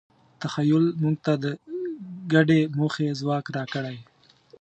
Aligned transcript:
تخیل 0.41 0.85
موږ 1.01 1.15
ته 1.25 1.33
د 1.43 1.45
ګډې 2.33 2.61
موخې 2.77 3.07
ځواک 3.19 3.45
راکړی. 3.55 3.97